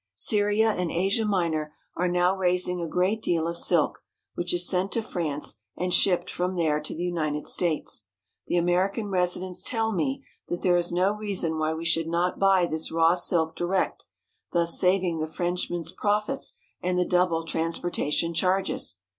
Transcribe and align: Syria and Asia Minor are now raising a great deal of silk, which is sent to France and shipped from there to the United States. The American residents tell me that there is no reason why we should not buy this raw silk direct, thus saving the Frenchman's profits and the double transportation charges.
Syria 0.15 0.71
and 0.71 0.89
Asia 0.89 1.25
Minor 1.25 1.75
are 1.95 2.07
now 2.07 2.35
raising 2.35 2.81
a 2.81 2.87
great 2.87 3.21
deal 3.21 3.47
of 3.47 3.55
silk, 3.55 3.99
which 4.33 4.51
is 4.51 4.67
sent 4.67 4.91
to 4.93 5.01
France 5.03 5.59
and 5.77 5.93
shipped 5.93 6.27
from 6.27 6.55
there 6.55 6.79
to 6.79 6.95
the 6.95 7.03
United 7.03 7.45
States. 7.45 8.07
The 8.47 8.57
American 8.57 9.09
residents 9.09 9.61
tell 9.61 9.91
me 9.91 10.25
that 10.47 10.63
there 10.63 10.75
is 10.75 10.91
no 10.91 11.11
reason 11.13 11.59
why 11.59 11.73
we 11.75 11.85
should 11.85 12.07
not 12.07 12.39
buy 12.39 12.65
this 12.65 12.91
raw 12.91 13.13
silk 13.13 13.55
direct, 13.55 14.07
thus 14.53 14.79
saving 14.79 15.19
the 15.19 15.27
Frenchman's 15.27 15.91
profits 15.91 16.57
and 16.81 16.97
the 16.97 17.05
double 17.05 17.45
transportation 17.45 18.33
charges. 18.33 18.97